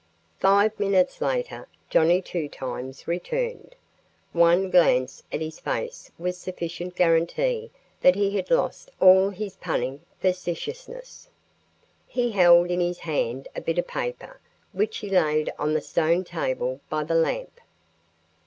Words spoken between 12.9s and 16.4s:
hand a bit of paper which he laid on the stone